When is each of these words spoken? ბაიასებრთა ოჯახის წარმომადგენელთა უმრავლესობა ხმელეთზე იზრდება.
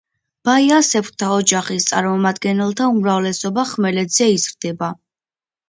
ბაიასებრთა 0.47 1.29
ოჯახის 1.41 1.85
წარმომადგენელთა 1.91 2.89
უმრავლესობა 2.95 3.69
ხმელეთზე 3.75 4.33
იზრდება. 4.41 4.93